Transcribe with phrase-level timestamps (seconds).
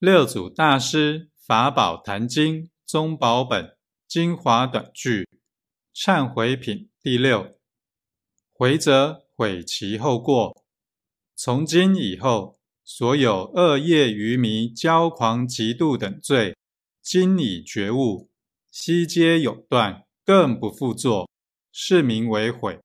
[0.00, 3.76] 六祖大师法宝坛经宗宝本
[4.06, 5.28] 精华短句
[5.92, 7.58] 忏悔品第六
[8.52, 10.62] 回则悔其后过，
[11.34, 16.56] 从今以后，所有恶业愚迷骄狂嫉妒等罪，
[17.02, 18.30] 今已觉悟，
[18.70, 21.28] 悉皆有断，更不复作，
[21.72, 22.78] 是名为悔。